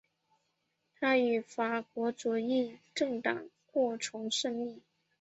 [0.95, 4.81] 他与法国左翼政党过从甚密。